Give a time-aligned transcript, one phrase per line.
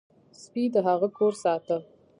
[0.41, 1.77] سپي د هغه کور ساته.